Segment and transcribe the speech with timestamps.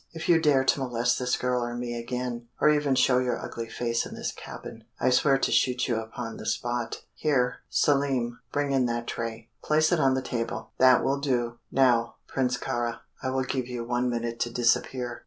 [0.13, 3.69] If you dare to molest this girl or me again, or even show your ugly
[3.69, 7.03] face in this cabin, I swear to shoot you upon the spot.
[7.13, 9.51] Here, Selim, bring in that tray.
[9.63, 11.59] Place it on the table; that will do.
[11.71, 15.19] Now, Prince Kāra, I will give you one minute to disappear."